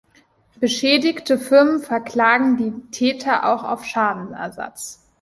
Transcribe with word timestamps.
Geschädigte 0.59 1.37
Firmen 1.37 1.79
verklagen 1.79 2.57
die 2.57 2.71
Täter 2.89 3.45
auch 3.53 3.63
auf 3.63 3.85
Schadenersatz. 3.85 5.05